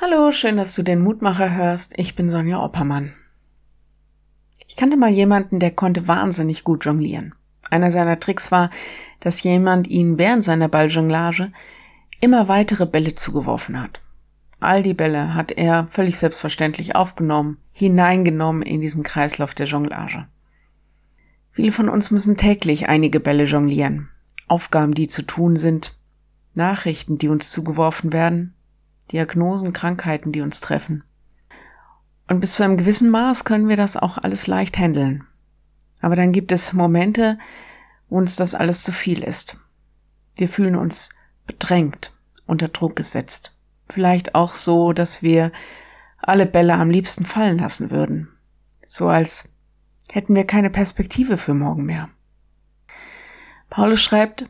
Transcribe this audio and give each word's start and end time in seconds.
Hallo, 0.00 0.30
schön, 0.30 0.56
dass 0.56 0.76
du 0.76 0.84
den 0.84 1.00
Mutmacher 1.00 1.56
hörst. 1.56 1.98
Ich 1.98 2.14
bin 2.14 2.30
Sonja 2.30 2.62
Oppermann. 2.62 3.14
Ich 4.68 4.76
kannte 4.76 4.96
mal 4.96 5.10
jemanden, 5.10 5.58
der 5.58 5.72
konnte 5.72 6.06
wahnsinnig 6.06 6.62
gut 6.62 6.84
jonglieren. 6.84 7.34
Einer 7.68 7.90
seiner 7.90 8.20
Tricks 8.20 8.52
war, 8.52 8.70
dass 9.18 9.42
jemand 9.42 9.88
ihn 9.88 10.16
während 10.16 10.44
seiner 10.44 10.68
Balljonglage 10.68 11.50
immer 12.20 12.46
weitere 12.46 12.86
Bälle 12.86 13.16
zugeworfen 13.16 13.82
hat. 13.82 14.00
All 14.60 14.84
die 14.84 14.94
Bälle 14.94 15.34
hat 15.34 15.50
er 15.50 15.88
völlig 15.88 16.16
selbstverständlich 16.16 16.94
aufgenommen, 16.94 17.58
hineingenommen 17.72 18.62
in 18.62 18.80
diesen 18.80 19.02
Kreislauf 19.02 19.52
der 19.52 19.66
Jonglage. 19.66 20.28
Viele 21.50 21.72
von 21.72 21.88
uns 21.88 22.12
müssen 22.12 22.36
täglich 22.36 22.88
einige 22.88 23.18
Bälle 23.18 23.44
jonglieren. 23.44 24.10
Aufgaben, 24.46 24.94
die 24.94 25.08
zu 25.08 25.22
tun 25.22 25.56
sind, 25.56 25.98
Nachrichten, 26.54 27.18
die 27.18 27.28
uns 27.28 27.50
zugeworfen 27.50 28.12
werden, 28.12 28.54
Diagnosen, 29.12 29.72
Krankheiten, 29.72 30.32
die 30.32 30.40
uns 30.40 30.60
treffen. 30.60 31.04
Und 32.28 32.40
bis 32.40 32.56
zu 32.56 32.64
einem 32.64 32.76
gewissen 32.76 33.10
Maß 33.10 33.44
können 33.44 33.68
wir 33.68 33.76
das 33.76 33.96
auch 33.96 34.18
alles 34.18 34.46
leicht 34.46 34.78
handeln. 34.78 35.24
Aber 36.00 36.14
dann 36.14 36.32
gibt 36.32 36.52
es 36.52 36.72
Momente, 36.72 37.38
wo 38.08 38.18
uns 38.18 38.36
das 38.36 38.54
alles 38.54 38.82
zu 38.82 38.92
viel 38.92 39.22
ist. 39.22 39.58
Wir 40.36 40.48
fühlen 40.48 40.76
uns 40.76 41.10
bedrängt, 41.46 42.12
unter 42.46 42.68
Druck 42.68 42.96
gesetzt. 42.96 43.54
Vielleicht 43.88 44.34
auch 44.34 44.52
so, 44.52 44.92
dass 44.92 45.22
wir 45.22 45.50
alle 46.18 46.46
Bälle 46.46 46.74
am 46.74 46.90
liebsten 46.90 47.24
fallen 47.24 47.58
lassen 47.58 47.90
würden. 47.90 48.28
So 48.86 49.08
als 49.08 49.48
hätten 50.10 50.34
wir 50.34 50.44
keine 50.44 50.70
Perspektive 50.70 51.36
für 51.36 51.54
morgen 51.54 51.84
mehr. 51.84 52.08
Paulus 53.70 54.00
schreibt, 54.02 54.48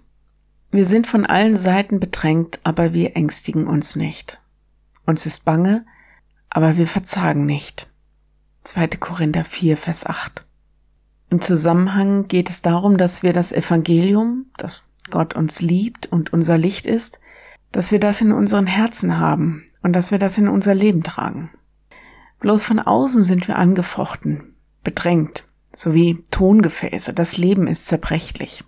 wir 0.71 0.85
sind 0.85 1.07
von 1.07 1.25
allen 1.25 1.57
Seiten 1.57 1.99
bedrängt, 1.99 2.61
aber 2.63 2.93
wir 2.93 3.17
ängstigen 3.17 3.67
uns 3.67 3.97
nicht. 3.97 4.41
Uns 5.09 5.25
ist 5.25 5.47
bange, 5.47 5.87
aber 6.51 6.77
wir 6.77 6.87
verzagen 6.87 7.47
nicht. 7.47 7.89
2. 8.65 8.89
Korinther 8.89 9.43
4, 9.43 9.79
Vers 9.79 10.05
8. 10.05 10.45
Im 11.31 11.41
Zusammenhang 11.41 12.29
geht 12.29 12.51
es 12.51 12.61
darum, 12.61 12.99
dass 12.99 13.23
wir 13.23 13.33
das 13.33 13.51
Evangelium, 13.51 14.51
das 14.59 14.85
Gott 15.09 15.35
uns 15.35 15.63
liebt 15.63 16.13
und 16.13 16.35
unser 16.35 16.59
Licht 16.59 16.87
ist, 16.87 17.21
dass 17.73 17.91
wir 17.91 18.01
das 18.01 18.21
in 18.21 18.33
unseren 18.33 18.67
Herzen 18.67 19.19
haben 19.19 19.65
und 19.83 19.95
dass 19.95 20.11
wir 20.11 20.19
das 20.19 20.37
in 20.37 20.47
unser 20.47 20.75
Leben 20.75 21.03
tragen. 21.03 21.53
Bloß 22.41 22.65
von 22.65 22.79
außen 22.79 23.23
sind 23.23 23.49
wir 23.49 23.57
angefochten, 23.57 24.57
bedrängt, 24.85 25.49
sowie 25.75 26.23
Tongefäße. 26.31 27.15
Das 27.15 27.39
Leben 27.39 27.67
ist 27.67 27.87
zerbrechlich. 27.87 28.63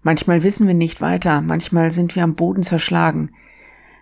Manchmal 0.00 0.42
wissen 0.42 0.66
wir 0.66 0.74
nicht 0.74 1.02
weiter, 1.02 1.42
manchmal 1.42 1.90
sind 1.90 2.16
wir 2.16 2.24
am 2.24 2.34
Boden 2.34 2.62
zerschlagen, 2.62 3.32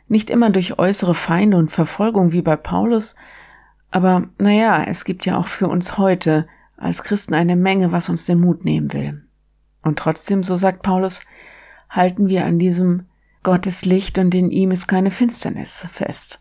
nicht 0.08 0.30
immer 0.30 0.50
durch 0.50 0.78
äußere 0.78 1.14
Feinde 1.14 1.56
und 1.56 1.70
Verfolgung 1.70 2.32
wie 2.32 2.42
bei 2.42 2.56
Paulus, 2.56 3.14
aber 3.90 4.28
naja, 4.38 4.84
es 4.84 5.04
gibt 5.04 5.26
ja 5.26 5.38
auch 5.38 5.46
für 5.46 5.68
uns 5.68 5.98
heute 5.98 6.46
als 6.76 7.02
Christen 7.02 7.34
eine 7.34 7.56
Menge, 7.56 7.92
was 7.92 8.08
uns 8.08 8.26
den 8.26 8.40
Mut 8.40 8.64
nehmen 8.64 8.92
will. 8.92 9.24
Und 9.82 9.98
trotzdem, 9.98 10.42
so 10.42 10.56
sagt 10.56 10.82
Paulus, 10.82 11.22
halten 11.88 12.28
wir 12.28 12.44
an 12.44 12.58
diesem 12.58 13.06
Gottes 13.42 13.84
Licht 13.84 14.18
und 14.18 14.34
in 14.34 14.50
ihm 14.50 14.70
ist 14.70 14.88
keine 14.88 15.10
Finsternis 15.10 15.86
fest. 15.90 16.40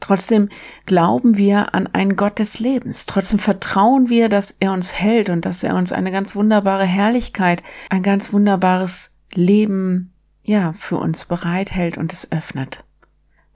Trotzdem 0.00 0.48
glauben 0.84 1.36
wir 1.36 1.74
an 1.74 1.86
einen 1.86 2.16
Gott 2.16 2.40
des 2.40 2.58
Lebens. 2.58 3.06
Trotzdem 3.06 3.38
vertrauen 3.38 4.08
wir, 4.08 4.28
dass 4.28 4.50
er 4.50 4.72
uns 4.72 4.92
hält 4.92 5.30
und 5.30 5.44
dass 5.44 5.62
er 5.62 5.76
uns 5.76 5.92
eine 5.92 6.10
ganz 6.10 6.34
wunderbare 6.34 6.84
Herrlichkeit, 6.84 7.62
ein 7.88 8.02
ganz 8.02 8.32
wunderbares 8.32 9.12
Leben, 9.32 10.12
ja, 10.42 10.72
für 10.72 10.96
uns 10.96 11.24
bereithält 11.24 11.98
und 11.98 12.12
es 12.12 12.32
öffnet. 12.32 12.84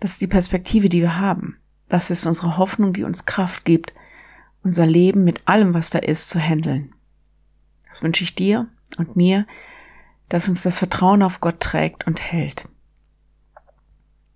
Das 0.07 0.13
ist 0.13 0.21
die 0.21 0.29
Perspektive, 0.29 0.89
die 0.89 1.01
wir 1.01 1.19
haben. 1.19 1.59
Das 1.89 2.11
ist 2.11 2.27
unsere 2.27 2.59
Hoffnung, 2.59 2.93
die 2.93 3.03
uns 3.03 3.25
Kraft 3.25 3.65
gibt, 3.65 3.93
unser 4.63 4.87
Leben 4.87 5.25
mit 5.25 5.49
allem, 5.49 5.75
was 5.75 5.91
da 5.91 5.99
ist, 5.99 6.31
zu 6.31 6.39
handeln. 6.39 6.95
Das 7.89 8.05
wünsche 8.05 8.23
ich 8.23 8.37
dir 8.37 8.69
und 8.99 9.17
mir, 9.17 9.49
dass 10.29 10.49
uns 10.49 10.63
das 10.63 10.79
Vertrauen 10.79 11.25
auf 11.25 11.41
Gott 11.41 11.59
trägt 11.59 12.07
und 12.07 12.23
hält. 12.23 12.69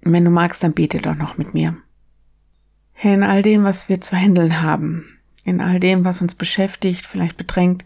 Und 0.04 0.12
wenn 0.12 0.24
du 0.24 0.32
magst, 0.32 0.64
dann 0.64 0.72
bete 0.72 0.98
doch 0.98 1.14
noch 1.14 1.38
mit 1.38 1.54
mir. 1.54 1.76
In 3.00 3.22
all 3.22 3.40
dem, 3.40 3.62
was 3.62 3.88
wir 3.88 4.00
zu 4.00 4.16
handeln 4.16 4.62
haben, 4.62 5.20
in 5.44 5.60
all 5.60 5.78
dem, 5.78 6.04
was 6.04 6.20
uns 6.20 6.34
beschäftigt, 6.34 7.06
vielleicht 7.06 7.36
bedrängt, 7.36 7.84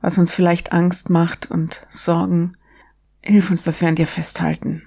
was 0.00 0.18
uns 0.18 0.32
vielleicht 0.32 0.70
Angst 0.70 1.10
macht 1.10 1.50
und 1.50 1.84
Sorgen, 1.90 2.56
hilf 3.22 3.50
uns, 3.50 3.64
dass 3.64 3.80
wir 3.80 3.88
an 3.88 3.96
dir 3.96 4.06
festhalten 4.06 4.84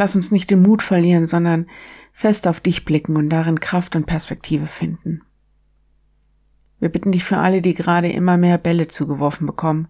Lass 0.00 0.16
uns 0.16 0.30
nicht 0.30 0.48
den 0.48 0.62
Mut 0.62 0.80
verlieren, 0.80 1.26
sondern 1.26 1.66
fest 2.14 2.48
auf 2.48 2.60
dich 2.60 2.86
blicken 2.86 3.18
und 3.18 3.28
darin 3.28 3.60
Kraft 3.60 3.96
und 3.96 4.06
Perspektive 4.06 4.66
finden. 4.66 5.20
Wir 6.78 6.88
bitten 6.88 7.12
dich 7.12 7.22
für 7.22 7.36
alle, 7.36 7.60
die 7.60 7.74
gerade 7.74 8.10
immer 8.10 8.38
mehr 8.38 8.56
Bälle 8.56 8.88
zugeworfen 8.88 9.46
bekommen, 9.46 9.88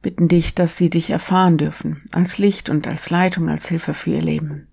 bitten 0.00 0.28
dich, 0.28 0.54
dass 0.54 0.76
sie 0.76 0.90
dich 0.90 1.10
erfahren 1.10 1.58
dürfen, 1.58 2.04
als 2.12 2.38
Licht 2.38 2.70
und 2.70 2.86
als 2.86 3.10
Leitung, 3.10 3.48
als 3.48 3.66
Hilfe 3.66 3.94
für 3.94 4.10
ihr 4.10 4.22
Leben. 4.22 4.68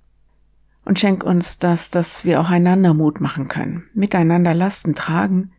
Und 0.85 0.99
schenk 0.99 1.23
uns 1.23 1.57
das, 1.57 1.89
dass 1.89 2.23
wir 2.23 2.39
auch 2.39 2.51
einander 2.51 2.93
Mut 2.93 3.21
machen 3.21 3.47
können, 3.47 3.89
miteinander 3.95 4.53
Lasten 4.53 4.93
tragen 4.93 5.51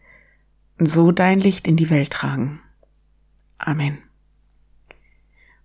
und 0.78 0.86
so 0.88 1.10
dein 1.10 1.40
Licht 1.40 1.66
in 1.66 1.74
die 1.74 1.90
Welt 1.90 2.10
tragen. 2.10 2.60
Amen. 3.58 3.98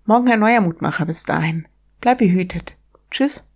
Morgen 0.05 0.31
ein 0.31 0.39
neuer 0.39 0.61
Mutmacher 0.61 1.05
bis 1.05 1.25
dahin. 1.25 1.67
Bleib 2.01 2.17
behütet. 2.17 2.78
Tschüss. 3.11 3.48